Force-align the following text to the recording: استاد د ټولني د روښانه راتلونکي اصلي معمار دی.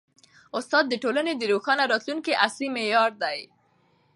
استاد 0.57 0.85
د 0.89 0.93
ټولني 1.03 1.33
د 1.37 1.43
روښانه 1.51 1.83
راتلونکي 1.91 2.33
اصلي 2.45 2.67
معمار 2.75 3.11
دی. 3.23 3.39